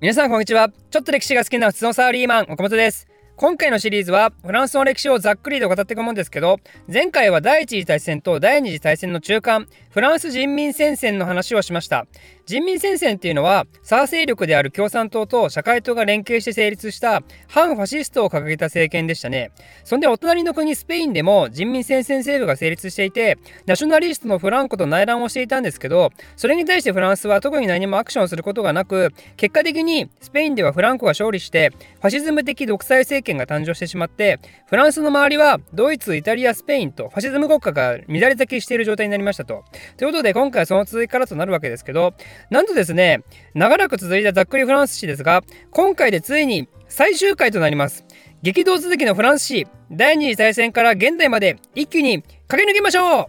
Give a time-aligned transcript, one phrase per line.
[0.00, 0.70] 皆さんこんにちは。
[0.92, 3.08] ちょっと歴史が好きな普通のサラリーマン岡本です。
[3.34, 12.06] 今回のシリーズはフランスの歴史をざっくりと語っていくもんですけど前回は第一次大戦と第二次大戦の中間フランス人民戦線の話をしました。
[12.48, 19.50] 人民戦線っていうのは左勢力である共産党と社会党が連携して成立した反ファシストを掲げた政権でしたね。
[19.84, 39.64] そんでお隣の国スペインでも人民戦線政府が成立していてナショナリストのフランコと内乱をしていたんですけどそれに対してフランスは特に何もアクションすることがなく結果的にスペインではフランコが勝利してファシズム的独裁政権が誕生してしまってフランスの周りはドイツイタリアスペインとファシズム国家が乱れ咲きしている状態になりましたと。
[39.98, 42.14] ということで今回はその続きからとなるわけですけど
[42.50, 43.22] なんとですね
[43.54, 48.04] 長らく続いたざっくりフランス史ですが今回でついに最終回となります。
[48.42, 53.26] 激動続きのフランス史第二次大戦から現代まで一気に駆け抜けましょう。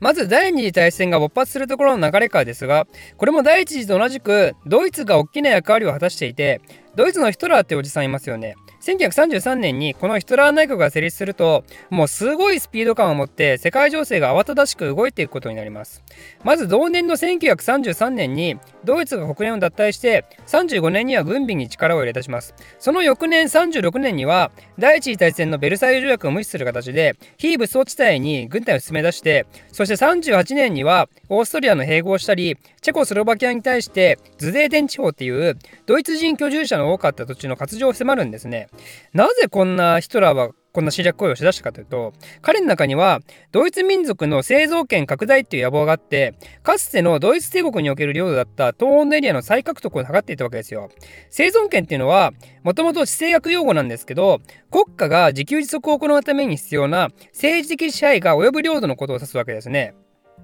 [0.00, 2.86] まず第二次大戦が勃発するところの流れからですが
[3.16, 6.60] これも第一次と同じくドイツが大きな役割を果たしていて
[6.94, 8.54] ドイツのヒトラーっておじさんいますよね。
[8.84, 16.04] 1933年にこのヒトラー内閣が成立するともうすごいスピード感を持って世界情勢が慌ただしく動いていくことになります。
[16.42, 22.54] まず同年の1933年にドイツが国連を脱退して35年には軍備に力を入れ出します。
[22.78, 38.68] その翌年36年には第一次大戦のベルサイユ条約を無視する形で非武装地帯に軍隊を進め出してそして38年にはオーストリアの併合したりチェコスロバキアに対してズデーテン地方っていうドイツ人居住者の多かった土地の活用を迫るんですね。
[39.12, 43.20] なぜこんなヒトラーはこんな侵略行為をしだしたかというと彼の中には
[43.52, 50.90] ドイツ民族の製造権拡大っていう野望があってかつてのドイツ帝国における領土だった東欧のエリアの再獲得を図っていたわけですよ。
[51.30, 52.32] 生存権っていうのは
[52.64, 59.94] もともと地政学用語なんですけど国家が自給自足を行うために必要な政治的支配が及ぶ領土のことを指すわけですね。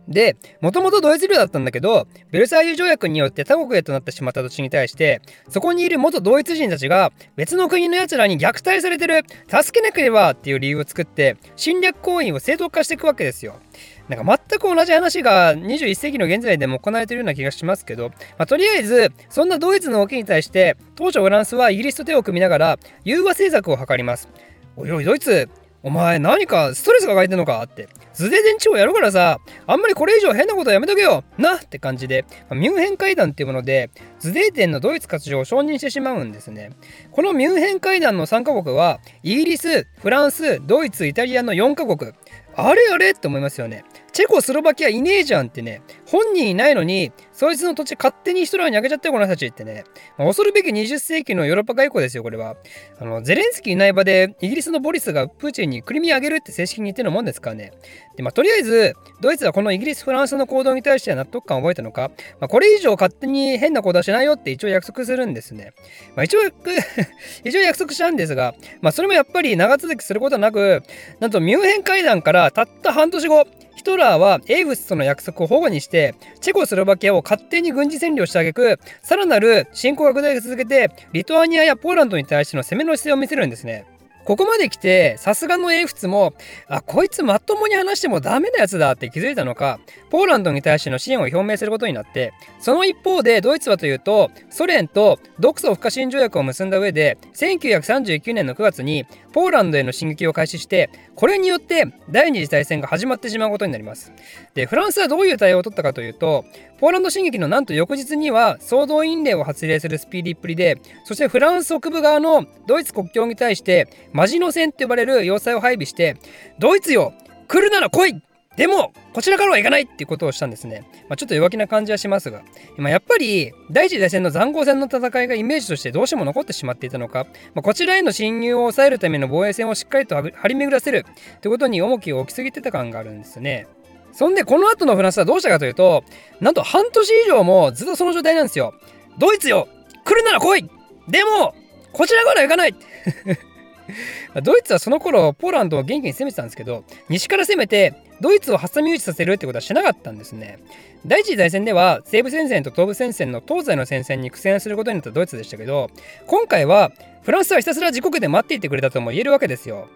[0.08, 13.60] で、もともとドイツ領だったんだけど、ベルサイユ条約によって他国へとなってしまった土地に対して、そこにいる元ドイツ人たちが別の国の奴らに虐待されてる、助けなければっていう理由を作って、侵略行為を正当化していくわけですよ。
[14.08, 24.28] なんか全く同じ話が21世紀の現在でも行われているような気がしますけど、まあ、とりあえずそんなドイツの動きに対して当初フランスはイギリスと手を組みながら融和政策を図ります。
[24.76, 25.48] おいおいドイツ
[25.82, 27.88] お前何かストレス抱えてんのかって。
[28.12, 31.24] 図で電池をやるからさあんまりこれ以上変なことはやめとけよ。
[31.38, 36.72] なって感じで、ま、ミュンヘン会談っていうもので図デーテンのドイツ活動を承認してしまうんですね。
[37.12, 42.12] このミュンヘン会談の3カ国はイギリスフランスドイツイタリアの4カ国。
[42.56, 43.84] あれあれって思いますよね。
[44.12, 45.82] チェコスロバキアいねえじゃんってね。
[46.06, 49.84] 本人いないのにそいつの土地勝手にヒトラーにあげちゃったよこの人たちってね、
[50.18, 52.56] まあ、恐るべき20世紀のヨーロッパ外交ですよこれは。
[52.98, 57.72] あのゼレンスキーいない場でイギリスのボリスがプーチンにクリミアあげるって正式に言ってるもんですからね。
[58.16, 62.10] で、まあ、とりあえずドイツはこのイギリスフランスの行動に対しては納得感を覚えたのか、
[62.40, 65.72] まあ、これ以上勝手に変な行動はしないよって一応約束するんですね、
[66.16, 66.40] まあ、一応
[67.44, 70.82] 一応約束したんですが、まあ、それもやっぱり長続きすることなく
[71.20, 83.86] なんとミュンヘン会談からたった半年後ヒトラーはエイブスとの約束を保護にしてチェコスロバキアを勝手に軍事占領したあげくさらなる侵攻拡大を続けてリトアニアやポーランドに対しての攻めの姿勢を見せるんですね。
[84.24, 86.34] ここまで来て、さすがの英仏も、
[86.68, 104.12] あ、こいつまともに話してもダメなやつだって気づいたのか、ポーランドに対しての支援を表明することになって、その一方でドイツはというと、ソ連と独ソ不可侵条約を結んだ上で、1939年の9月にポーランドへの進撃を開始して、これによって第二次大戦が始まってしまうことになります。
[104.54, 106.44] で、フランスはどういう対応を取ったかというと、
[106.80, 116.16] ポーランド進撃のなんと翌日には総動員令を発令するスピーディーっぷりで、そしてフランス北部側のドイツ国境に対して、マジノ戦って呼ばれる要塞を配備して、
[116.58, 117.12] ドイツよ
[117.48, 118.22] 来るなら来い
[118.56, 120.86] でもこちらからは行かないっていうことをしたんですね。
[121.08, 122.42] まあ、ちょっと弱気な感じはしますが、
[122.76, 133.66] まあ、やっぱり第一次大戦の塹壕戦の戦いがイメージとしてどうしても残ってしまっていたのか、まあ、こちらへの侵入を抑えるための防衛線をしっかりと張り巡らせるってことに重きを置きすぎてた感があるんですね。
[134.12, 136.04] そんでこの後のフランスはどうしたかというと
[136.40, 138.74] なんと半年以上もずっとその状態なんですよ。
[139.18, 139.68] ドイツよ
[140.04, 140.70] 来るなら来い
[141.08, 141.54] でも
[141.92, 142.74] こちらから行かない
[144.42, 150.58] ドイツはその頃ポーランドを元気に攻めてたんですけど西から攻めてドイツを挟み撃ちさせるってことはしなかったんですね。
[151.06, 155.90] 第一次大戦では西部戦線と東部戦線の東西の戦線に苦戦することになったドイツでしたけど
[156.26, 156.92] 今回は
[157.22, 159.88] フランスはひたすら自国で待っていてくれたとも言えるわけですよ。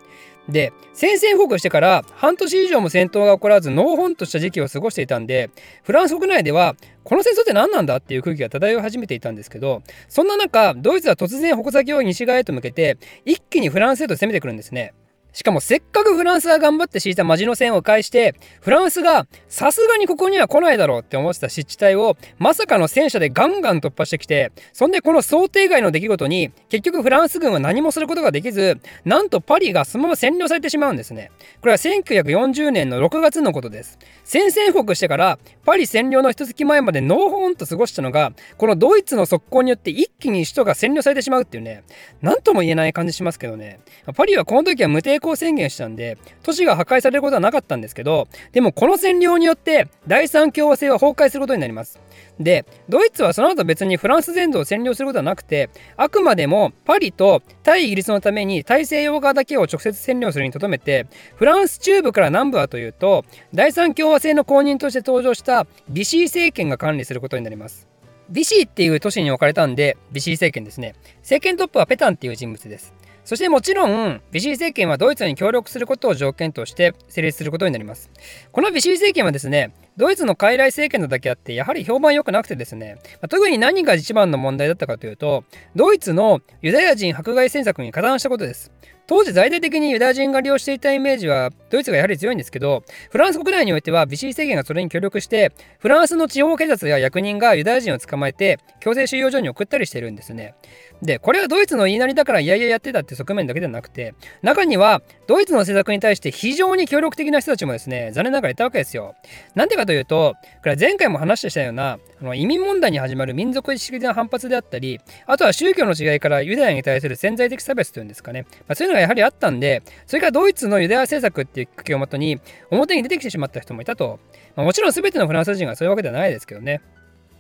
[0.49, 5.51] で宣戦布告してから半年以上も戦闘が起こらずノーホンとした時期を過ごしていたんで
[5.83, 14.93] フランス国内ではこの戦争って何なんだっていう空気が漂い始めていたんですけどそんな中ドイツは突然矛先を西側へと向けて一気にフランスへと攻めてくるんですね。
[15.35, 31.33] しかもせっかくフランスが頑張って敷いたマジの線を返して、フランスがさすがにここには来ないだろうって思ってた湿地帯をまさかの戦車でガンガン突破してきて、そんでこの想定外の出来事に結局フランス軍は何もすることができず、なんとパリがそのまま占領されてしまうんですね。
[31.61, 33.99] これは1940年の6月のことです。
[34.23, 41.83] 宣戦布告してからパリ占領の一月前までノーホーンと過ごしたのが、このドイツの速攻によって一気に首都が占領されてしまうっていうね、
[42.23, 43.81] なんとも言えない感じしますけどね。
[44.15, 51.99] パリはこの時は無抵抗宣言したんで、都市が破壊されることはなかったんですけど、でもこの占領によって第三共和制は崩壊することになります。
[52.39, 61.07] で、ドイツはその後別にフランス全土を占領することはなくて、あくまでもパリと対イギリスのために大西洋側だけを直接占領するにとどめて、
[61.37, 63.25] フランス中部から南部はというと、
[63.55, 67.89] 第三共和制の公認として登場したビシー政権が管理することになります。
[68.31, 70.95] ビシーっていう都市に置かれたんで、ビシー政権ですね。
[71.19, 72.95] 政権トップはペタンっていう人物です。
[73.25, 78.11] そしてもちろん、ビシー政権はドイツに協力することを条件として成立することになります。
[78.53, 85.45] このビシー政権はですね、ドイツの傀儡政権なだけあって、やはり評判良くなくてですね、ま、特に何が一番の問題だったかというと、
[85.75, 88.71] ドイツのユダヤ人迫害政策に加担したことです。
[89.07, 100.55] 当時大々的にユダヤ人が利用していたイメージはドイツがやはり強いんですけどフランス国内においてはビシー政権がそれに協力してフランスの地方警察や役人がユダヤ人を捕まえて強制収容所に送ったりしてるんですね。
[101.03, 109.15] でこれはドイツの言いなりだからいやいややってたって側面だけではなくて中にはドイツの政策に対して非常に協力的な人たちもですね残念ながらいたわけですよ。
[109.55, 124.19] なんでかというとこれは前回も話したようなあの移民問題に始まる民族意識的な反発であったりあとは宗教の違いからユダヤに対する潜在的差別というんですかね、まあ、そういうがやはりあったんで、それからドイツのユダヤ政策っていうきっかけをもとに、表に出てきてしまった人もいたと。
[124.57, 126.81] まあ、もちろん全てのフランス人がそういうわけではないですけどね。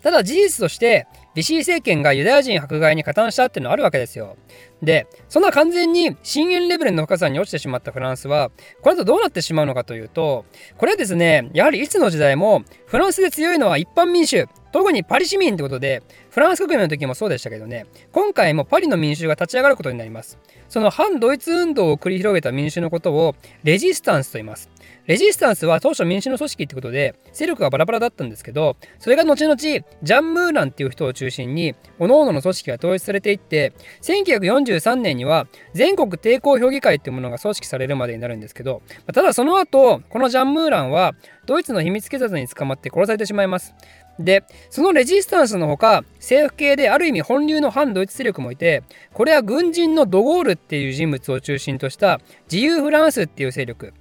[0.05, 4.37] ただ事実として、ビシー政権がユダヤ人迫害に加担したっていうのはあるわけですよ。
[4.83, 8.51] で、そんな完全に深淵レベルの深さに落ちてしまったフランスは、
[8.83, 10.45] これとどうなってしまうのかというと、
[10.77, 20.39] これはですね、やはりいつの時代も、フランスで強いのは一般民主、特にパリ市民ってことで、フランス革命の時もそうでしたけどね、今回もパリの民衆が立ち上がることになります。
[20.69, 24.69] その反ドイツ運動を繰り広げた民衆のことをレジスタンスと言います。
[25.07, 38.81] レジスタンスは当初民主の組織ってことで勢力がバラバラだったんですけどそれが後々ジャン・ムーランっていう人を中心に各々の組織が統一されていって1943年には全国抵抗評議会っていうものが組織されるまでになるんですけど
[39.13, 41.13] ただその後このジャン・ムーランは
[41.45, 43.75] ドイツの秘密警察に捕まって殺されてしまいます。
[44.19, 53.93] でそのレジスタンスのほか政府系である意味本流の反ドイツ勢力もいてこれは軍人のドゴールっていう人物を中心とした自由フランスっていう勢力。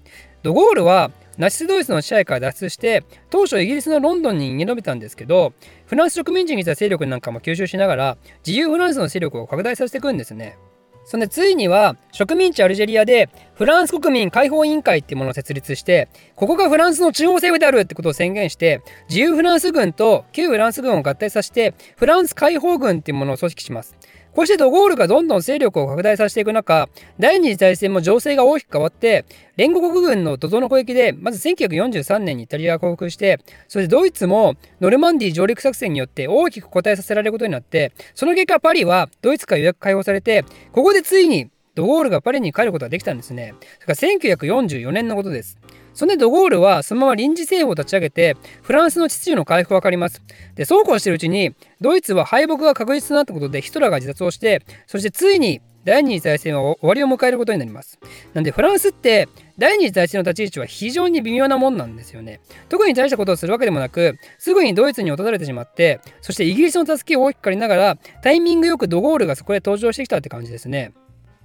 [0.44, 5.54] ドゴールはナチスドイツの支配から脱出して当初イギリスのロンドンに逃げ延びたんですけど
[5.88, 10.58] フランス植民地にいた勢力なんかも吸収しながら自由フランスの勢力を拡大させていくんですね。
[11.06, 23.98] そんでついには植民地アルジェリアでフランス国民解放委員会っていうものを設立してここがフランスの中央政府であるってことを宣言して自由フランス軍と旧フランス軍を合体させてフランス解放軍っていうものを組織します。
[24.36, 26.90] こうしてドゴールがどんどん勢力を拡大させていく中、
[27.20, 29.26] 第二次大戦も情勢が大きく変わって、
[29.58, 43.54] 連合国軍の怒涛の攻撃で、まず1943年にイタリアが降伏して、そしてドイツもノルマンディ上陸作戦によって大きく答えさせられることになって、その結果パリはドイツから予約解放されて、ここでついにドゴールがパリに帰ることができたんですね。
[43.80, 45.58] それから1944年のことです。
[45.94, 50.22] そんでドゴールはそのまま臨時政府を立ち上げてフランスの秩序の回復を図ります。
[50.56, 58.00] でそうこうしてるうちにドイツは敗北が確実となったことでヒトラーが自殺をしてそしてついに第二次大戦は終わりを迎えることになります。
[58.34, 59.28] なんでフランスって
[59.58, 62.40] 第二次大戦の立ち位置は非常に微妙なもんなんですよね。
[62.70, 70.94] 特に大したことをするわけでもなく、すぐにドイツに落とされてしまって、そしてイギリスの助けを大きく借りながら、タイミングよくドゴールがそこへ登場してきたって感じですね。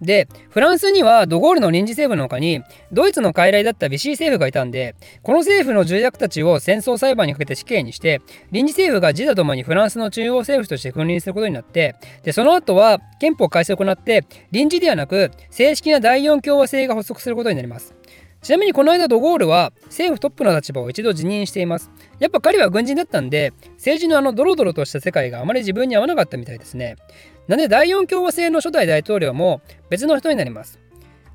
[0.00, 2.62] で、フランスにはドゴールの臨時政府の他に、
[2.92, 8.20] ドイツの傀儡だったビシー政府がいたんで、この政府の重役たちを戦争裁判にかけて死刑にして、
[8.52, 17.94] 臨時政府が自他ともにフランスの中央政府として君臨することになって、で、その後は憲法改正を行って、臨時ではなく、正式な第四共和制が発足することになります。
[18.40, 21.90] ちなみにこの間ドゴールは政府トップの立場を一度辞任しています。
[22.20, 26.96] やっぱ彼は軍人だったんで、政治のあのドロドロとした世界があまり自分に合わなかったみたいですね。
[27.48, 30.78] なんで第四共和制の初代大統領も別の人になります。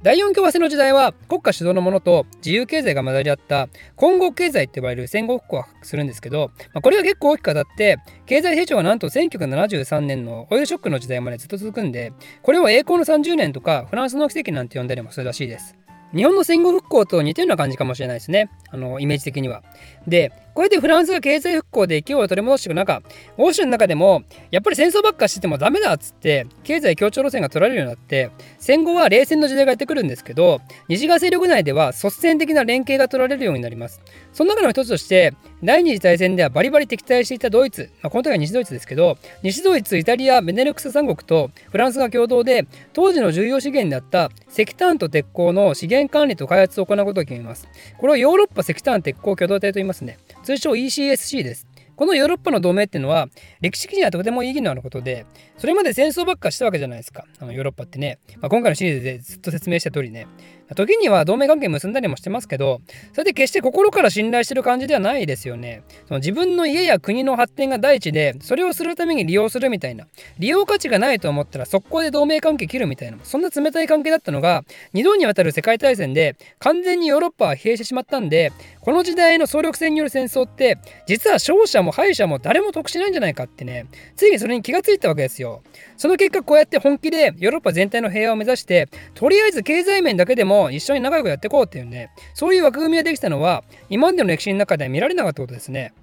[0.03, 15.77] 第四共和制の時代は国家主導のものと自由経済が混ざり合った混合経済って呼ばれる戦後復興をするんですけど、まあ、これが結構大きく当たって経済成長がなんと1973年のオイルショックの時代までずっと続くんでこれを栄光の30年とかフランスの奇跡なんて呼んだりもするらしいです。
[16.13, 18.51] 日本の戦後復興と似たような感じかもしれないですね。
[18.69, 19.63] あの、イメージ的には。
[20.07, 23.01] で、こうやってフランスが経済復興で勢いを取り戻していく中、
[23.37, 28.29] 欧州の中でも、やっぱり戦争ばっかしててもダメだっつって、経済協調路線が取られるようになって、
[28.59, 34.01] 戦後は冷戦の時代がやってくるんですけど、西側勢力内では率先的な連携が取られるようになります。
[34.31, 35.33] その中の一つとして、
[35.63, 47.67] 第二次大戦ではバリバリ敵対していたドイツ、まあ、この時は西ドイツですけど、西ドイツ、イタリア、ベネルクス三国とフランスが共同で、当時の重要資源であった石炭と鉄鋼の資源管理と開発を行うことを決めます。
[47.97, 50.19] これをヨーロッパ石炭鉄鋼共同体と言いますね。
[50.43, 51.67] 通称 ECSC です。
[51.95, 53.27] このヨーロッパの同盟っていうのは
[53.61, 57.25] 歴史的にはとても意義のあることでそれまで戦争ばっかしたわけじゃないですか。
[57.39, 60.27] あのヨーロッパってね、まあ、今回のシリーズでずっと説明した通りね。
[60.75, 65.83] 時には同盟関係結んだりもしてますけどそれで決して心から信頼してる感じではないですよね。
[66.07, 70.07] その自分の家や国の発展が第一でそれをするために利用するみたいな。
[70.39, 73.17] 利用価値がないと思ったら速攻で同盟関係切るみたいな。
[73.23, 78.51] そんな冷たい関係だったのが2度にわたる世界大戦で完全にヨーロッパは疲弊してしまったんで
[78.81, 80.77] この時代の総力戦による戦争って
[81.07, 83.85] 実は勝者も敗者も誰も得しないんじゃないかってね。
[84.15, 85.61] ついにそれに気がついたわけですよ。
[85.97, 95.93] その結果こうやって本気でヨーロッパ全体の平和を目指してとりあえず経済面だけでもも一緒に仲良くやっていこうっていうねそういう枠組みができたのは今までの歴史の中では見られなかったことですね。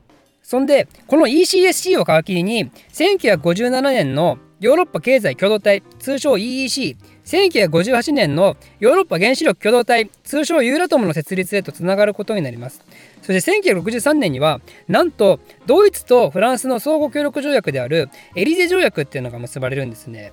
[0.43, 12.85] そんでこの ECSC を皮切りに1957年のヨーロッパ経済共同体通称 EEC 1958年のヨーロッパ原子力共同体通称ユーラトムの設立へとつながることになります。
[13.23, 20.33] そして1963年にはなんとドイツとフランスの相互協力条約であるエリゼ条約っていうのが結ばれるんですね。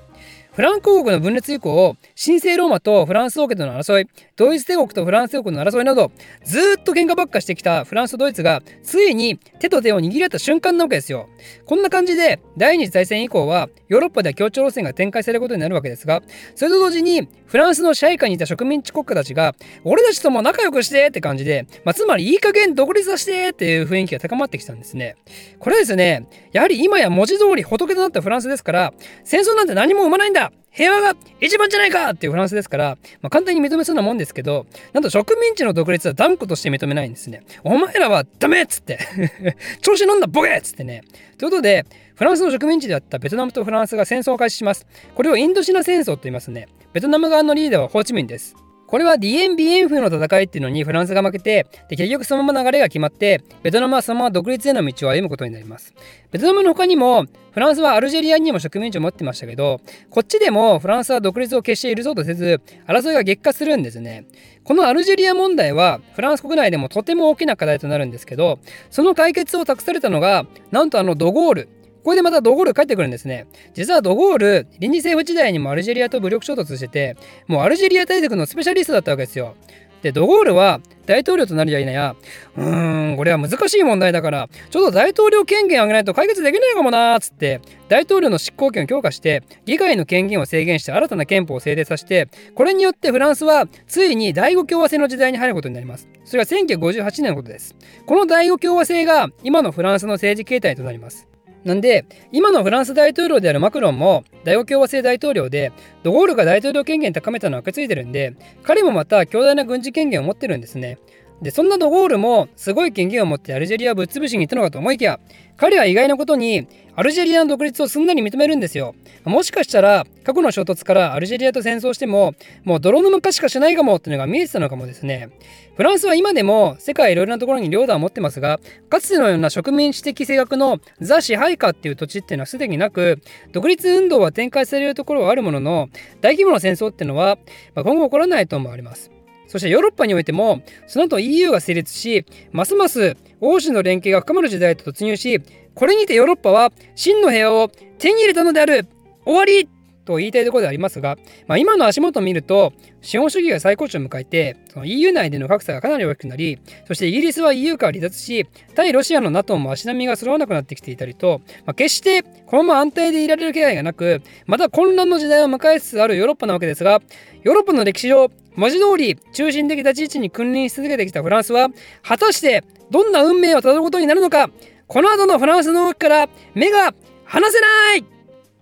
[0.58, 6.12] フランク王国の分裂以降、神聖ローマとフランス王家との争い、ドイツ帝国とフランス帝国の争いなど、
[6.44, 11.30] ずっと喧嘩ばっかしてきたフランスとドイツが、ついに手と手を握り合った瞬間なわけですよ。
[11.68, 16.24] こんな感じで、第二次大戦以降は、ヨーロッパでは協調路線が展開されることになるわけですが、
[16.56, 25.18] それと同時に、フランスの支配下にいた植民地国家たちが、俺たちとも仲良くしてって感じで、まあ、つまりいい加減独立させてっていう雰囲気が高まってきたんですね。
[25.60, 37.44] これはですね、やはり今や文字通り仏となったフランスですから、戦争なんて何も生まないんだ平和が一番じゃないかっていうフランスですから、まあ、簡単に認めそうなもんですけど、なんと植民地の独立は断固として認めないんですね。
[37.64, 39.00] お前らはダメっつって
[39.82, 41.04] 調子乗んだボケっつってね。
[41.38, 41.86] ということで、
[42.16, 44.86] フランスの植民地であったベトナムとフランスが戦争を開始します。
[45.16, 46.68] これをインドシナ戦争と言いますね。
[46.94, 48.56] ベトナム側のリーダーはホーチミンです。
[48.88, 55.94] これはディエン・ビエンフの戦いっていうのにフランスが負けてで結局そのまま流れが決まってベトナムはそのまま独立への道を歩むことになります。
[56.32, 64.26] ベトナムの他にもフランスはアルジェリアにも植民地を持ってましたけどこっちでもフランスは独立を決して許そうとせず争いが激化するんですね。
[64.64, 71.70] このアルジェリア問題はフランス国内でもとても大きな課題となるんですけどその解決を託されたのがなんとあのドゴール。
[72.08, 73.48] これでまたドゴール帰ってくるんですね。
[73.74, 79.56] 実はドゴール、臨時政府時代にもアルジェリアと武力衝突してて、もうアルジェリア大陸のスペシャリストだったわけですよ。
[80.02, 82.16] で、ドゴールは大統領となるや否や、
[82.56, 87.60] うーん、これは難しい問題だから、ちょっと大統領権限を上げないと解決できないかもなーっつって、
[87.90, 96.08] 大統領の執行権を強化して、議会の権限を制限して新たな憲法を制定させて、これによってフランスはついに第五共和制の時代に入ることになります。
[96.24, 97.76] それが1958年のことです。
[98.06, 101.28] この第五共和制が今のフランスの政治形態となります。
[101.68, 110.98] なんで、今のフランス大統領であるマクロンも大王共和制大統領で、ドゴールが大統領権限高めたのは受け継いでるんで、彼もまた強大な軍事権限を持ってるんですね。
[111.42, 115.20] で、そんなドゴールもすごい権限を持ってアルジェリアをぶっ潰しに行ったのかと思いきや、
[115.58, 118.96] 彼は意外なことにアルジェリアの独立をすんなり認めるんですよ。
[119.26, 125.30] もしかしたら過去の衝突からアルジェリアと戦争してももう泥の昔しかしないかもっていうのが見えてたのかもですね。
[125.76, 133.20] フランスは今でも世界いろいろなところに領土は持ってますがかつてのような植民地的性格のザ支配下っていう土地っていうのはすでになく
[133.52, 135.90] 独立運動は展開されるところはあるものの
[136.22, 137.38] 大規模な戦争っていうのは、
[137.76, 139.17] ま今後起こらないと思われます。
[139.48, 145.42] そしてヨーロッパにおいてもその後 EU が成立しますます欧州の連携が深まる時代と突入し
[145.78, 148.88] これにてヨーロッパは真の平和を手に入れたのである。
[149.26, 149.77] 終わり。
[150.08, 152.72] と言いたいところでありますが、まあ、今の足元を見ると
[153.02, 167.02] 資本主義が最高潮を迎えてその EU 内での格差がかなり大きくなりそしてイギリスは EU から離脱し対ロシアの NATO も足並みが揃わなくなってきていたりと、まあ、決してこのまま安定でいられる気配がなくまた混乱の時代を迎えつつあるヨーロッパなわけですが
[167.44, 171.68] ヨーロッパの歴史上文字通り中心的立ち位置に君臨し続けてきたフランスは
[172.02, 174.50] 果たしてどんな運命をたどることになるのか
[174.88, 176.94] この後のフランスの動きから目が
[177.26, 178.18] 離せない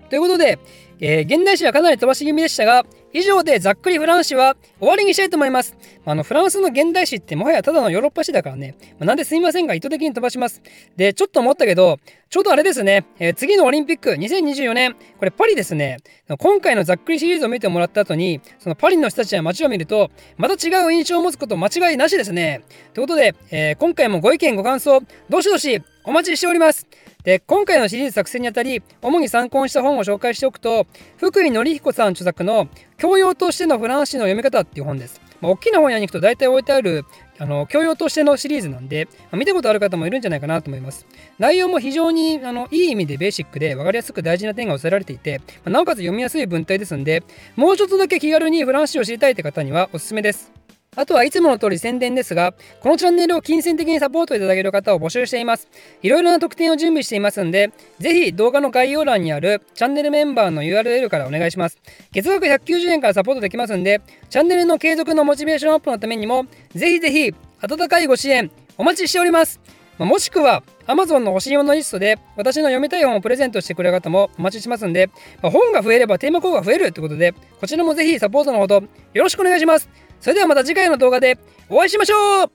[0.09, 0.59] ということで、
[0.99, 5.77] えー、現代史はかなり飛ばし気味でしたが以上でざっくりフランス史は終わりにしたいと思います。
[6.05, 10.61] あのフランスの現代史ってもはやただのヨーロッパ史だからね、まあ、なんですみませんが意図的に飛ばします。
[10.97, 11.97] で、ちょっと思ったけど、
[12.29, 15.99] ちょうどあれですね、えー、次のオリンピック2024年、これパリですね、
[16.37, 22.63] 今回のざっくりシリーズを見てもらった後に、そのパリの人たちや街を見ると、また違う印象を持つこと間違いなしですね。
[22.93, 26.85] ということで、えー、今回もご意見ご感想、どしどしお待ちしております。
[27.25, 35.19] で今回のシリーズ作成にあたり主に参考にした本を紹介しておくと福井紀彦さん著作の「教養としてのフランス史の読み方」っていう本です。
[35.41, 37.03] まあ、大きな本屋に行くと大体置いてある
[37.37, 41.05] あの教養としてのシリーズなんで、まあ、見たことある方もいるんじゃないかなと思います。
[41.37, 47.23] 内容も非常にあのいい意味でベーシックで分かりやすく大事な点が抑えられていて、まあ、なおかつ読みやすい文体ですんで、
[47.55, 50.64] もうちょっとだけ気軽にフランス史を知りたいって方にはおすすめです。
[50.95, 55.67] あとはいつもの通り宣伝ですが、このチャンネルを金銭的にサポートいただける方を募集しています。
[56.01, 61.77] いろいろな特典を準備していますんで、ぜひ動画の概要欄にあるチャンネルメンバーの URL からお願いします。
[62.11, 69.59] 月額190円からサポートできますんで、チャンネルの継続のモチベーションアップのためにも、ぜひぜひ温かいご支援お待ちしております。
[69.97, 75.07] まもしくは Amazon の欲しいものリストで私の読みたい本をプレゼントしてくれる方もお待ちしますんで、
[75.41, 78.83] まあ、本が増えればテーマ項が増えるということでこちらもぜひサポートのほど
[79.13, 79.89] よろしくお願いします
[80.21, 81.37] それではまた次回の動画で
[81.69, 82.51] お会いしましょう。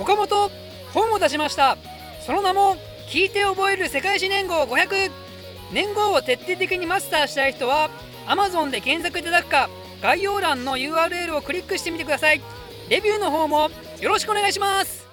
[0.00, 0.50] 岡本
[0.92, 1.76] 本を出しました。
[2.24, 2.76] その名も
[3.08, 5.10] 聞いて覚える世界史年号500
[5.72, 7.90] 年号を徹底的にマスターしたい人は
[8.26, 9.68] Amazon で検索いただくか
[10.02, 12.40] 概要欄の URL をクリックしてみてください。
[12.88, 13.70] レビューの方も
[14.00, 15.05] よろしくお願いします。